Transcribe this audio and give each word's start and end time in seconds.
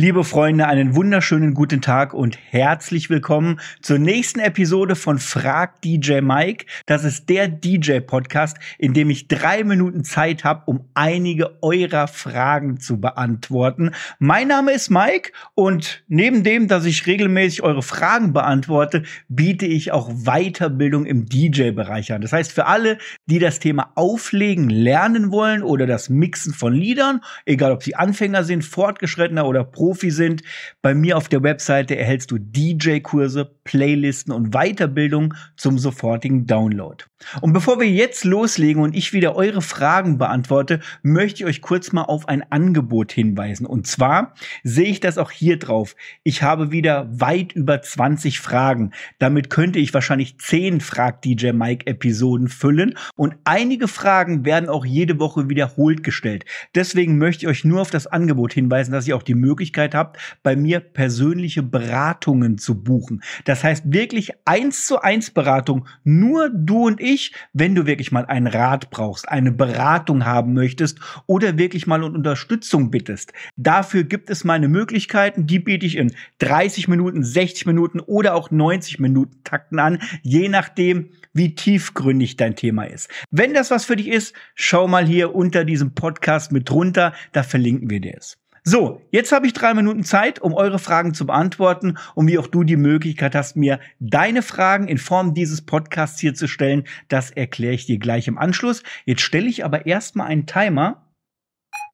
Liebe 0.00 0.22
Freunde, 0.22 0.68
einen 0.68 0.94
wunderschönen 0.94 1.54
guten 1.54 1.80
Tag 1.82 2.14
und 2.14 2.38
herzlich 2.52 3.10
willkommen 3.10 3.58
zur 3.82 3.98
nächsten 3.98 4.38
Episode 4.38 4.94
von 4.94 5.18
Frag 5.18 5.82
DJ 5.82 6.20
Mike. 6.20 6.66
Das 6.86 7.02
ist 7.02 7.28
der 7.28 7.48
DJ-Podcast, 7.48 8.58
in 8.78 8.94
dem 8.94 9.10
ich 9.10 9.26
drei 9.26 9.64
Minuten 9.64 10.04
Zeit 10.04 10.44
habe, 10.44 10.62
um 10.66 10.84
einige 10.94 11.60
eurer 11.64 12.06
Fragen 12.06 12.78
zu 12.78 13.00
beantworten. 13.00 13.90
Mein 14.20 14.46
Name 14.46 14.70
ist 14.70 14.88
Mike 14.88 15.32
und 15.56 16.04
neben 16.06 16.44
dem, 16.44 16.68
dass 16.68 16.84
ich 16.84 17.08
regelmäßig 17.08 17.64
eure 17.64 17.82
Fragen 17.82 18.32
beantworte, 18.32 19.02
biete 19.28 19.66
ich 19.66 19.90
auch 19.90 20.12
Weiterbildung 20.14 21.06
im 21.06 21.26
DJ-Bereich 21.26 22.12
an. 22.12 22.20
Das 22.20 22.32
heißt, 22.32 22.52
für 22.52 22.66
alle, 22.66 22.98
die 23.26 23.40
das 23.40 23.58
Thema 23.58 23.90
Auflegen 23.96 24.70
lernen 24.70 25.32
wollen 25.32 25.64
oder 25.64 25.88
das 25.88 26.08
Mixen 26.08 26.54
von 26.54 26.72
Liedern, 26.72 27.20
egal 27.46 27.72
ob 27.72 27.82
sie 27.82 27.96
Anfänger 27.96 28.44
sind, 28.44 28.64
Fortgeschrittener 28.64 29.44
oder 29.44 29.64
Pro 29.64 29.87
Profi 29.88 30.10
sind. 30.10 30.42
Bei 30.82 30.94
mir 30.94 31.16
auf 31.16 31.30
der 31.30 31.42
Webseite 31.42 31.96
erhältst 31.96 32.30
du 32.30 32.36
DJ-Kurse, 32.38 33.50
Playlisten 33.64 34.34
und 34.34 34.50
Weiterbildung 34.50 35.32
zum 35.56 35.78
sofortigen 35.78 36.46
Download. 36.46 37.04
Und 37.40 37.52
bevor 37.52 37.80
wir 37.80 37.88
jetzt 37.88 38.24
loslegen 38.24 38.82
und 38.82 38.94
ich 38.94 39.12
wieder 39.12 39.34
eure 39.34 39.60
Fragen 39.60 40.18
beantworte, 40.18 40.80
möchte 41.02 41.42
ich 41.42 41.46
euch 41.46 41.62
kurz 41.62 41.92
mal 41.92 42.02
auf 42.02 42.28
ein 42.28 42.44
Angebot 42.52 43.12
hinweisen. 43.12 43.66
Und 43.66 43.86
zwar 43.86 44.34
sehe 44.62 44.86
ich 44.86 45.00
das 45.00 45.18
auch 45.18 45.30
hier 45.30 45.58
drauf. 45.58 45.96
Ich 46.22 46.42
habe 46.42 46.70
wieder 46.70 47.08
weit 47.10 47.52
über 47.54 47.82
20 47.82 48.40
Fragen. 48.40 48.92
Damit 49.18 49.50
könnte 49.50 49.78
ich 49.78 49.92
wahrscheinlich 49.94 50.38
10 50.38 50.80
Frag 50.80 51.22
DJ 51.22 51.52
Mike 51.52 51.86
Episoden 51.86 52.48
füllen 52.48 52.96
und 53.16 53.34
einige 53.44 53.88
Fragen 53.88 54.44
werden 54.44 54.68
auch 54.68 54.84
jede 54.84 55.18
Woche 55.18 55.48
wiederholt 55.48 56.04
gestellt. 56.04 56.44
Deswegen 56.74 57.18
möchte 57.18 57.46
ich 57.46 57.48
euch 57.48 57.64
nur 57.64 57.80
auf 57.80 57.90
das 57.90 58.06
Angebot 58.06 58.52
hinweisen, 58.52 58.92
dass 58.92 59.08
ihr 59.08 59.16
auch 59.16 59.22
die 59.22 59.34
Möglichkeit 59.34 59.77
Möglichkeit 59.78 59.94
habt, 59.94 60.18
bei 60.42 60.56
mir 60.56 60.80
persönliche 60.80 61.62
Beratungen 61.62 62.58
zu 62.58 62.82
buchen. 62.82 63.22
Das 63.44 63.62
heißt 63.62 63.84
wirklich 63.86 64.32
eins 64.44 64.86
zu 64.86 65.00
eins 65.00 65.30
Beratung, 65.30 65.86
nur 66.04 66.50
du 66.50 66.86
und 66.86 67.00
ich, 67.00 67.32
wenn 67.52 67.74
du 67.74 67.86
wirklich 67.86 68.12
mal 68.12 68.26
einen 68.26 68.46
Rat 68.46 68.90
brauchst, 68.90 69.28
eine 69.28 69.52
Beratung 69.52 70.24
haben 70.24 70.52
möchtest 70.52 70.98
oder 71.26 71.58
wirklich 71.58 71.86
mal 71.86 72.02
um 72.02 72.14
Unterstützung 72.14 72.90
bittest. 72.90 73.32
Dafür 73.56 74.02
gibt 74.02 74.30
es 74.30 74.44
meine 74.44 74.68
Möglichkeiten, 74.68 75.46
die 75.46 75.60
biete 75.60 75.86
ich 75.86 75.96
in 75.96 76.12
30 76.38 76.88
Minuten, 76.88 77.22
60 77.22 77.66
Minuten 77.66 78.00
oder 78.00 78.34
auch 78.34 78.50
90 78.50 78.98
Minuten 78.98 79.44
Takten 79.44 79.78
an, 79.78 79.98
je 80.22 80.48
nachdem, 80.48 81.10
wie 81.32 81.54
tiefgründig 81.54 82.36
dein 82.36 82.56
Thema 82.56 82.84
ist. 82.84 83.08
Wenn 83.30 83.54
das 83.54 83.70
was 83.70 83.84
für 83.84 83.96
dich 83.96 84.08
ist, 84.08 84.34
schau 84.54 84.88
mal 84.88 85.06
hier 85.06 85.34
unter 85.34 85.64
diesem 85.64 85.94
Podcast 85.94 86.50
mit 86.50 86.68
drunter, 86.68 87.12
da 87.32 87.42
verlinken 87.42 87.90
wir 87.90 88.00
dir 88.00 88.16
es. 88.16 88.38
So, 88.70 89.00
jetzt 89.10 89.32
habe 89.32 89.46
ich 89.46 89.54
drei 89.54 89.72
Minuten 89.72 90.04
Zeit, 90.04 90.40
um 90.42 90.52
eure 90.52 90.78
Fragen 90.78 91.14
zu 91.14 91.24
beantworten 91.24 91.96
und 92.14 92.28
wie 92.28 92.36
auch 92.36 92.48
du 92.48 92.64
die 92.64 92.76
Möglichkeit 92.76 93.34
hast, 93.34 93.56
mir 93.56 93.80
deine 93.98 94.42
Fragen 94.42 94.88
in 94.88 94.98
Form 94.98 95.32
dieses 95.32 95.62
Podcasts 95.62 96.20
hier 96.20 96.34
zu 96.34 96.48
stellen. 96.48 96.84
Das 97.08 97.30
erkläre 97.30 97.72
ich 97.72 97.86
dir 97.86 97.98
gleich 97.98 98.28
im 98.28 98.36
Anschluss. 98.36 98.82
Jetzt 99.06 99.22
stelle 99.22 99.48
ich 99.48 99.64
aber 99.64 99.86
erstmal 99.86 100.26
einen 100.26 100.44
Timer. 100.44 101.10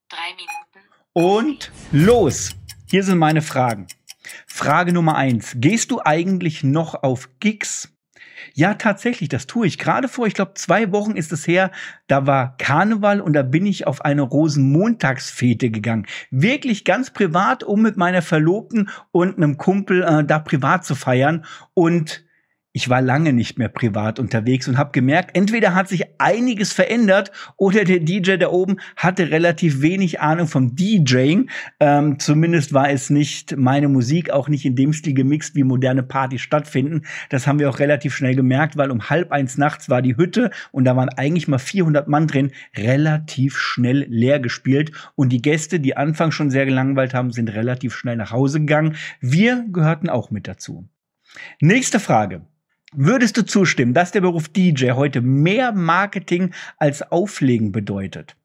Drei 0.09 0.35
Minuten. 0.35 0.91
Und 1.13 1.71
los! 1.93 2.57
Hier 2.91 3.05
sind 3.05 3.19
meine 3.19 3.43
Fragen. 3.43 3.87
Frage 4.49 4.93
Nummer 4.93 5.15
eins. 5.15 5.53
Gehst 5.59 5.93
du 5.93 6.01
eigentlich 6.05 6.65
noch 6.65 7.05
auf 7.05 7.29
Gigs? 7.39 7.94
Ja, 8.55 8.75
tatsächlich, 8.75 9.29
das 9.29 9.47
tue 9.47 9.67
ich. 9.67 9.79
Gerade 9.79 10.09
vor, 10.09 10.27
ich 10.27 10.35
glaube, 10.35 10.55
zwei 10.55 10.93
Wochen 10.93 11.13
ist 11.13 11.33
es 11.33 11.47
her, 11.47 11.71
da 12.07 12.27
war 12.27 12.57
Karneval 12.59 13.21
und 13.21 13.33
da 13.33 13.43
bin 13.43 13.67
ich 13.67 13.87
auf 13.87 14.05
eine 14.05 14.23
Rosenmontagsfete 14.23 15.71
gegangen. 15.71 16.07
Wirklich 16.31 16.85
ganz 16.85 17.11
privat, 17.11 17.63
um 17.65 17.83
mit 17.83 17.97
meiner 17.97 18.23
Verlobten 18.23 18.91
und 19.13 19.37
einem 19.37 19.57
Kumpel 19.57 20.03
äh, 20.03 20.25
da 20.25 20.39
privat 20.39 20.85
zu 20.85 20.95
feiern. 20.95 21.45
Und 21.75 22.24
ich 22.77 22.89
war 22.89 23.01
lange 23.01 23.33
nicht 23.33 23.57
mehr 23.57 23.69
privat 23.69 24.19
unterwegs 24.19 24.67
und 24.67 24.79
habe 24.79 24.91
gemerkt, 24.91 25.37
entweder 25.37 25.77
hat 25.77 25.89
sich 25.89 26.07
einiges 26.19 26.73
verändert 26.73 27.31
oder 27.57 27.85
der 27.85 28.01
DJ 28.01 28.37
da 28.37 28.49
oben 28.49 28.79
hatte 28.97 29.31
relativ 29.31 29.81
wenig 29.81 30.21
Ahnung 30.21 30.49
vom 30.49 30.75
DJing. 30.75 31.51
Ähm, 31.79 32.19
zumindest 32.19 32.73
war 32.73 32.91
es 32.91 33.11
nicht 33.11 33.57
meine 33.57 33.87
Musik, 33.87 34.31
auch 34.31 34.49
nicht 34.49 34.65
in 34.65 34.75
dem 34.75 34.93
Stil 34.93 35.15
gemixt, 35.15 35.55
wie 35.55 35.63
moderne 35.63 36.03
Partys 36.03 36.41
stattfinden. 36.41 37.03
Das 37.31 37.47
haben 37.47 37.61
wir 37.61 37.71
auch 37.71 37.79
relativ 37.79 38.17
schnell 38.17 38.35
gemerkt, 38.35 38.77
weil 38.77 38.91
um 38.91 39.09
halb 39.09 39.31
eins 39.31 39.57
nachts 39.57 39.89
war 39.89 40.03
die 40.03 40.17
Hütte 40.17 40.51
und 40.73 40.85
da 40.85 40.97
waren 40.97 41.11
eigentlich 41.11 41.47
mal 41.47 41.59
400 41.59 42.09
Mann 42.09 42.27
drin, 42.27 42.51
relativ 42.77 43.57
schnell 43.57 44.05
leer 44.09 44.41
gespielt. 44.41 44.91
Und 45.15 45.29
die 45.29 45.43
Gäste, 45.43 45.79
die 45.79 45.97
anfangs 45.97 46.35
schon 46.35 46.51
sehr 46.51 46.67
gelangweilt 46.67 47.15
haben, 47.15 47.31
sind 47.31 47.55
relativ 47.55 47.95
schnell 47.95 48.17
nach 48.17 48.33
Hause 48.33 48.59
gegangen. 48.59 48.97
Wir 49.21 49.65
gehörten 49.73 50.11
auch 50.11 50.33
mit 50.33 50.49
dazu. 50.49 50.89
Nächste 51.61 52.01
Frage. 52.01 52.43
Würdest 52.97 53.37
du 53.37 53.45
zustimmen, 53.45 53.93
dass 53.93 54.13
der 54.13 54.21
Beruf 54.21 54.49
DJ 54.49 54.93
heute 54.93 55.21
mehr 55.21 55.73
Marketing 55.73 56.55
als 56.79 57.03
Auflegen 57.03 57.73
bedeutet? 57.73 58.37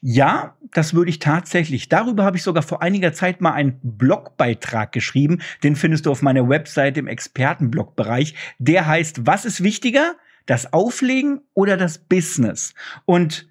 Ja, 0.00 0.56
das 0.72 0.94
würde 0.94 1.10
ich 1.10 1.18
tatsächlich. 1.18 1.90
Darüber 1.90 2.24
habe 2.24 2.38
ich 2.38 2.42
sogar 2.42 2.62
vor 2.62 2.82
einiger 2.82 3.12
Zeit 3.12 3.42
mal 3.42 3.52
einen 3.52 3.78
Blogbeitrag 3.82 4.92
geschrieben. 4.92 5.40
Den 5.62 5.76
findest 5.76 6.06
du 6.06 6.10
auf 6.10 6.22
meiner 6.22 6.48
Webseite 6.48 7.00
im 7.00 7.06
Expertenblogbereich. 7.06 8.34
Der 8.58 8.86
heißt, 8.86 9.26
was 9.26 9.44
ist 9.44 9.62
wichtiger? 9.62 10.14
Das 10.46 10.72
Auflegen 10.72 11.40
oder 11.52 11.76
das 11.76 11.98
Business? 11.98 12.72
Und 13.04 13.46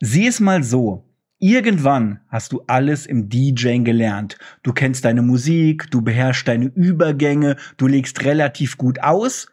sieh 0.00 0.26
es 0.26 0.40
mal 0.40 0.64
so. 0.64 1.04
Irgendwann 1.38 2.20
hast 2.28 2.52
du 2.52 2.64
alles 2.66 3.06
im 3.06 3.28
DJing 3.28 3.84
gelernt. 3.84 4.38
Du 4.64 4.72
kennst 4.72 5.04
deine 5.04 5.22
Musik, 5.22 5.88
du 5.92 6.02
beherrschst 6.02 6.48
deine 6.48 6.66
Übergänge, 6.66 7.56
du 7.76 7.86
legst 7.86 8.24
relativ 8.24 8.76
gut 8.76 9.00
aus 9.00 9.46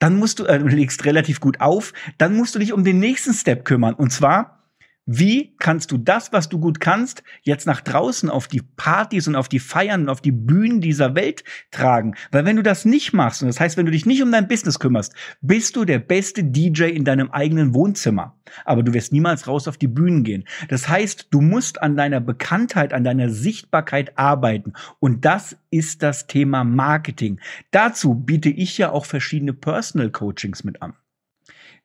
dann 0.00 0.18
musst 0.18 0.40
du, 0.40 0.44
äh, 0.46 0.58
legst 0.58 1.04
relativ 1.04 1.38
gut 1.38 1.60
auf, 1.60 1.92
dann 2.18 2.34
musst 2.34 2.56
du 2.56 2.58
dich 2.58 2.72
um 2.72 2.82
den 2.82 2.98
nächsten 2.98 3.32
Step 3.32 3.64
kümmern. 3.64 3.94
Und 3.94 4.10
zwar, 4.10 4.59
wie 5.06 5.56
kannst 5.58 5.90
du 5.90 5.98
das, 5.98 6.32
was 6.32 6.48
du 6.48 6.60
gut 6.60 6.78
kannst, 6.78 7.24
jetzt 7.42 7.66
nach 7.66 7.80
draußen 7.80 8.30
auf 8.30 8.46
die 8.46 8.62
Partys 8.76 9.26
und 9.26 9.34
auf 9.34 9.48
die 9.48 9.58
Feiern 9.58 10.02
und 10.02 10.08
auf 10.08 10.20
die 10.20 10.30
Bühnen 10.30 10.80
dieser 10.80 11.14
Welt 11.14 11.42
tragen? 11.70 12.14
Weil 12.30 12.44
wenn 12.44 12.56
du 12.56 12.62
das 12.62 12.84
nicht 12.84 13.12
machst, 13.12 13.42
und 13.42 13.48
das 13.48 13.58
heißt, 13.58 13.76
wenn 13.76 13.86
du 13.86 13.92
dich 13.92 14.06
nicht 14.06 14.22
um 14.22 14.30
dein 14.30 14.46
Business 14.46 14.78
kümmerst, 14.78 15.14
bist 15.40 15.74
du 15.74 15.84
der 15.84 15.98
beste 15.98 16.44
DJ 16.44 16.84
in 16.84 17.04
deinem 17.04 17.30
eigenen 17.30 17.74
Wohnzimmer. 17.74 18.38
Aber 18.64 18.82
du 18.82 18.94
wirst 18.94 19.12
niemals 19.12 19.48
raus 19.48 19.68
auf 19.68 19.78
die 19.78 19.88
Bühnen 19.88 20.22
gehen. 20.22 20.44
Das 20.68 20.88
heißt, 20.88 21.28
du 21.30 21.40
musst 21.40 21.82
an 21.82 21.96
deiner 21.96 22.20
Bekanntheit, 22.20 22.92
an 22.92 23.04
deiner 23.04 23.30
Sichtbarkeit 23.30 24.16
arbeiten. 24.18 24.74
Und 24.98 25.24
das 25.24 25.56
ist 25.70 26.02
das 26.02 26.26
Thema 26.26 26.62
Marketing. 26.64 27.40
Dazu 27.70 28.14
biete 28.14 28.50
ich 28.50 28.78
ja 28.78 28.92
auch 28.92 29.06
verschiedene 29.06 29.54
Personal 29.54 30.10
Coachings 30.10 30.62
mit 30.62 30.82
an. 30.82 30.94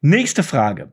Nächste 0.01 0.43
Frage. 0.43 0.91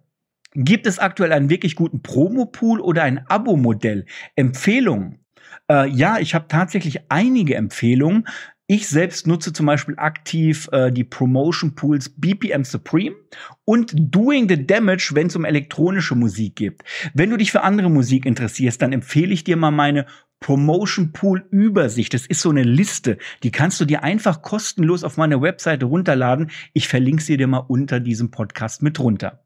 Gibt 0.55 0.87
es 0.87 0.99
aktuell 0.99 1.33
einen 1.33 1.49
wirklich 1.49 1.77
guten 1.77 2.03
Promo-Pool 2.03 2.81
oder 2.81 3.03
ein 3.05 3.27
Abo-Modell? 3.27 4.05
Empfehlungen? 4.37 5.25
Äh, 5.71 5.89
ja, 5.89 6.19
ich 6.19 6.35
habe 6.35 6.49
tatsächlich 6.49 7.11
einige 7.11 7.55
Empfehlungen. 7.55 8.27
Ich 8.67 8.89
selbst 8.89 9.27
nutze 9.27 9.53
zum 9.53 9.67
Beispiel 9.67 9.95
aktiv 9.99 10.69
äh, 10.73 10.91
die 10.91 11.05
Promotion 11.05 11.75
Pools 11.75 12.09
BPM 12.09 12.65
Supreme 12.65 13.17
und 13.65 13.93
Doing 13.95 14.49
the 14.49 14.67
Damage, 14.67 15.11
wenn 15.15 15.27
es 15.27 15.37
um 15.37 15.45
elektronische 15.45 16.15
Musik 16.15 16.57
geht. 16.57 16.83
Wenn 17.15 17.31
du 17.31 17.37
dich 17.37 17.51
für 17.51 17.63
andere 17.63 17.91
Musik 17.91 18.25
interessierst, 18.25 18.81
dann 18.81 18.93
empfehle 18.93 19.33
ich 19.33 19.45
dir 19.45 19.57
mal 19.57 19.71
meine 19.71 20.07
Promotion 20.41 21.13
Pool 21.13 21.47
Übersicht. 21.51 22.15
Das 22.15 22.27
ist 22.27 22.41
so 22.41 22.51
eine 22.51 22.63
Liste, 22.63 23.19
die 23.43 23.51
kannst 23.51 23.81
du 23.81 23.85
dir 23.85 24.03
einfach 24.03 24.43
kostenlos 24.43 25.05
auf 25.05 25.17
meiner 25.17 25.41
Webseite 25.41 25.87
runterladen. 25.87 26.51
Ich 26.73 26.89
verlinke 26.89 27.23
sie 27.23 27.37
dir 27.37 27.47
mal 27.47 27.59
unter 27.59 28.01
diesem 28.01 28.31
Podcast 28.31 28.83
mit 28.83 28.99
runter. 29.01 29.45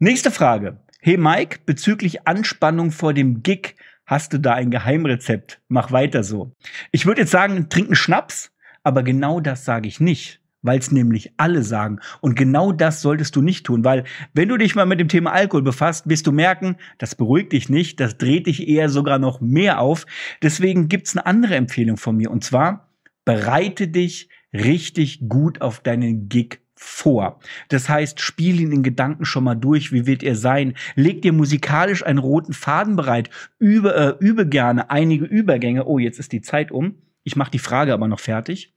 Nächste 0.00 0.32
Frage. 0.32 0.80
Hey 1.00 1.16
Mike, 1.16 1.60
bezüglich 1.66 2.26
Anspannung 2.26 2.90
vor 2.90 3.14
dem 3.14 3.44
Gig, 3.44 3.76
hast 4.06 4.32
du 4.32 4.38
da 4.38 4.52
ein 4.52 4.72
Geheimrezept? 4.72 5.60
Mach 5.68 5.92
weiter 5.92 6.24
so. 6.24 6.52
Ich 6.90 7.06
würde 7.06 7.20
jetzt 7.20 7.30
sagen, 7.30 7.68
trinken 7.68 7.94
Schnaps, 7.94 8.50
aber 8.82 9.04
genau 9.04 9.38
das 9.38 9.64
sage 9.64 9.86
ich 9.86 10.00
nicht, 10.00 10.40
weil 10.62 10.80
es 10.80 10.90
nämlich 10.90 11.34
alle 11.36 11.62
sagen. 11.62 12.00
Und 12.20 12.34
genau 12.34 12.72
das 12.72 13.02
solltest 13.02 13.36
du 13.36 13.40
nicht 13.40 13.66
tun, 13.66 13.84
weil 13.84 14.02
wenn 14.32 14.48
du 14.48 14.56
dich 14.56 14.74
mal 14.74 14.84
mit 14.84 14.98
dem 14.98 15.06
Thema 15.06 15.32
Alkohol 15.32 15.62
befasst, 15.62 16.08
wirst 16.08 16.26
du 16.26 16.32
merken, 16.32 16.74
das 16.98 17.14
beruhigt 17.14 17.52
dich 17.52 17.68
nicht, 17.68 18.00
das 18.00 18.18
dreht 18.18 18.48
dich 18.48 18.66
eher 18.66 18.88
sogar 18.88 19.20
noch 19.20 19.40
mehr 19.40 19.78
auf. 19.78 20.06
Deswegen 20.42 20.88
gibt's 20.88 21.16
eine 21.16 21.24
andere 21.24 21.54
Empfehlung 21.54 21.98
von 21.98 22.16
mir 22.16 22.32
und 22.32 22.42
zwar 22.42 22.88
bereite 23.24 23.86
dich 23.86 24.28
richtig 24.52 25.28
gut 25.28 25.60
auf 25.60 25.78
deinen 25.78 26.28
Gig 26.28 26.63
vor. 26.74 27.38
Das 27.68 27.88
heißt, 27.88 28.20
spiel 28.20 28.60
ihn 28.60 28.72
in 28.72 28.82
Gedanken 28.82 29.24
schon 29.24 29.44
mal 29.44 29.54
durch, 29.54 29.92
wie 29.92 30.06
wird 30.06 30.22
er 30.22 30.36
sein? 30.36 30.74
Leg 30.94 31.22
dir 31.22 31.32
musikalisch 31.32 32.04
einen 32.04 32.18
roten 32.18 32.52
Faden 32.52 32.96
bereit, 32.96 33.30
übe, 33.58 33.94
äh, 33.94 34.24
übe 34.24 34.46
gerne 34.46 34.90
einige 34.90 35.24
Übergänge. 35.24 35.86
Oh, 35.86 35.98
jetzt 35.98 36.18
ist 36.18 36.32
die 36.32 36.42
Zeit 36.42 36.70
um. 36.72 36.96
Ich 37.22 37.36
mache 37.36 37.50
die 37.50 37.58
Frage 37.58 37.92
aber 37.92 38.08
noch 38.08 38.20
fertig. 38.20 38.74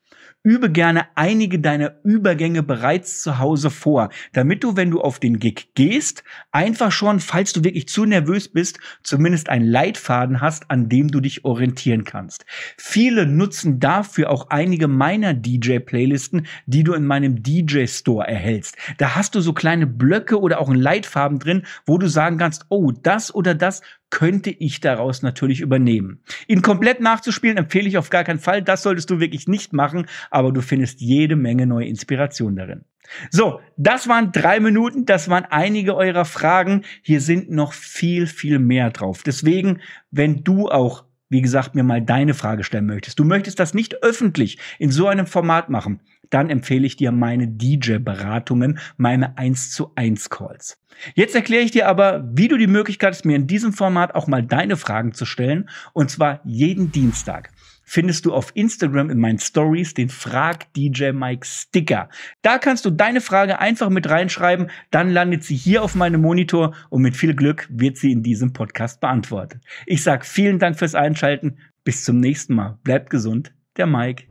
Übe 0.48 0.72
gerne 0.72 1.08
einige 1.16 1.60
deiner 1.60 1.96
Übergänge 2.06 2.64
bereits 2.64 3.22
zu 3.22 3.38
Hause 3.38 3.70
vor, 3.70 4.10
damit 4.32 4.64
du, 4.64 4.78
wenn 4.78 4.92
du 4.92 5.02
auf 5.02 5.20
den 5.20 5.40
Gig 5.40 5.72
gehst, 5.76 6.24
einfach 6.54 6.94
schon, 6.94 7.20
falls 7.20 7.52
du 7.52 7.66
wirklich 7.66 7.90
zu 7.90 8.06
nervös 8.06 8.48
bist, 8.48 8.80
zumindest 9.04 9.50
einen 9.50 9.68
Leitfaden 9.68 10.40
hast, 10.40 10.72
an 10.72 10.88
dem 10.88 11.10
du 11.10 11.20
dich 11.20 11.44
orientieren 11.44 12.06
kannst. 12.06 12.46
Viele 12.78 13.26
nutzen 13.26 13.82
dafür 13.82 14.30
auch 14.30 14.50
einige 14.50 14.88
meiner 14.88 15.34
DJ-Playlisten, 15.34 16.48
die 16.66 16.84
du 16.86 16.94
in 16.94 17.06
meinem 17.06 17.44
DJ-Store 17.44 18.26
erhältst. 18.26 18.78
Da 19.00 19.16
hast 19.16 19.36
du 19.36 19.42
so 19.42 19.52
kleine 19.52 19.86
Blöcke 19.86 20.40
oder 20.40 20.62
auch 20.62 20.70
einen 20.70 20.80
Leitfaden 20.80 21.40
drin, 21.40 21.64
wo 21.86 21.98
du 21.98 22.08
sagen 22.08 22.38
kannst, 22.38 22.68
oh, 22.70 22.92
das 22.92 23.36
oder 23.36 23.54
das 23.54 23.82
könnte 24.10 24.50
ich 24.50 24.80
daraus 24.80 25.22
natürlich 25.22 25.60
übernehmen. 25.60 26.22
Ihn 26.48 26.62
komplett 26.62 27.02
nachzuspielen 27.02 27.58
empfehle 27.58 27.88
ich 27.88 27.98
auf 27.98 28.10
gar 28.10 28.24
keinen 28.24 28.40
Fall. 28.40 28.62
Das 28.62 28.84
solltest 28.84 29.10
du 29.10 29.20
wirklich 29.20 29.48
nicht 29.48 29.74
machen, 29.74 29.97
aber 30.30 30.52
du 30.52 30.62
findest 30.62 31.02
jede 31.02 31.36
Menge 31.36 31.66
neue 31.66 31.88
Inspiration 31.88 32.56
darin. 32.56 32.86
So, 33.32 33.62
das 33.78 34.08
waren 34.08 34.32
drei 34.32 34.60
Minuten, 34.60 35.06
das 35.06 35.30
waren 35.30 35.46
einige 35.46 35.96
eurer 35.96 36.26
Fragen. 36.26 36.84
Hier 37.02 37.22
sind 37.22 37.50
noch 37.50 37.74
viel, 37.74 38.28
viel 38.28 38.60
mehr 38.60 38.90
drauf. 38.90 39.24
Deswegen, 39.24 39.80
wenn 40.12 40.44
du 40.44 40.70
auch 40.70 41.06
wie 41.30 41.42
gesagt, 41.42 41.76
mir 41.76 41.84
mal 41.84 42.02
deine 42.02 42.34
Frage 42.34 42.64
stellen 42.64 42.86
möchtest, 42.86 43.20
du 43.20 43.24
möchtest 43.24 43.60
das 43.60 43.74
nicht 43.74 44.02
öffentlich 44.04 44.60
in 44.80 44.92
so 44.92 45.08
einem 45.08 45.28
Format 45.28 45.70
machen, 45.70 46.00
dann 46.30 46.50
empfehle 46.50 46.86
ich 46.86 46.96
dir 46.96 47.12
meine 47.12 47.48
DJ-Beratungen, 47.48 48.80
meine 48.98 49.38
1 49.38 49.72
zu 49.72 49.92
1 49.96 50.30
Calls. 50.30 50.78
Jetzt 51.16 51.36
erkläre 51.36 51.64
ich 51.64 51.72
dir 51.72 51.88
aber, 51.88 52.28
wie 52.34 52.48
du 52.48 52.58
die 52.58 52.68
Möglichkeit 52.68 53.14
hast, 53.14 53.26
mir 53.26 53.36
in 53.36 53.48
diesem 53.48 53.74
Format 53.74 54.16
auch 54.16 54.28
mal 54.28 54.44
deine 54.44 54.78
Fragen 54.78 55.14
zu 55.14 55.26
stellen, 55.26 55.70
und 55.94 56.10
zwar 56.10 56.42
jeden 56.44 56.92
Dienstag 56.92 57.52
findest 57.88 58.26
du 58.26 58.34
auf 58.34 58.52
Instagram 58.54 59.10
in 59.10 59.20
meinen 59.20 59.40
Stories 59.40 59.94
den 59.94 60.10
Frag 60.10 60.72
DJ 60.74 61.12
Mike 61.12 61.48
Sticker. 61.48 62.10
Da 62.42 62.60
kannst 62.60 62.86
du 62.86 62.92
deine 62.92 63.22
Frage 63.22 63.60
einfach 63.60 63.90
mit 63.90 64.10
reinschreiben, 64.10 64.70
dann 64.92 65.10
landet 65.10 65.44
sie 65.46 65.56
hier 65.56 65.82
auf 65.82 65.96
meinem 65.96 66.22
Monitor 66.22 66.76
und 66.90 67.02
mit 67.02 67.16
viel 67.16 67.34
Glück 67.34 67.68
wird 67.72 67.98
sie 67.98 68.12
in 68.12 68.22
diesem 68.22 68.54
Podcast 68.54 69.00
beantwortet. 69.00 69.62
Ich 69.86 70.04
sag 70.04 70.26
vielen 70.26 70.60
Dank 70.60 70.78
fürs 70.78 70.96
Einschalten, 70.96 71.58
bis 71.86 72.04
zum 72.04 72.20
nächsten 72.20 72.54
Mal. 72.54 72.78
Bleibt 72.84 73.10
gesund, 73.10 73.54
der 73.78 73.88
Mike. 73.88 74.26